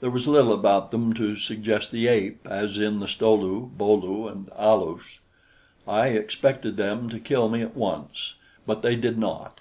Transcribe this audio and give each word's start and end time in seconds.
There 0.00 0.10
was 0.10 0.28
little 0.28 0.52
about 0.52 0.90
them 0.90 1.14
to 1.14 1.36
suggest 1.36 1.90
the 1.90 2.06
ape, 2.06 2.46
as 2.46 2.78
in 2.78 3.00
the 3.00 3.08
Sto 3.08 3.34
lu, 3.34 3.70
Bo 3.78 3.94
lu 3.94 4.28
and 4.28 4.50
Alus. 4.54 5.20
I 5.88 6.08
expected 6.08 6.76
them 6.76 7.08
to 7.08 7.18
kill 7.18 7.48
me 7.48 7.62
at 7.62 7.74
once, 7.74 8.34
but 8.66 8.82
they 8.82 8.94
did 8.94 9.16
not. 9.16 9.56